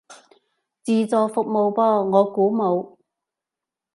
[0.81, 2.97] 自助服務噃，我估冇